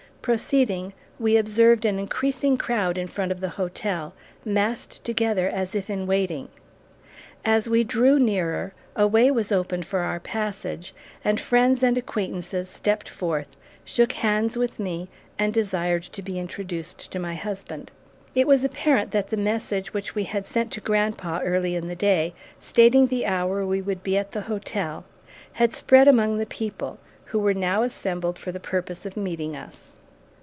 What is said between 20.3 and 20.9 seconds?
sent to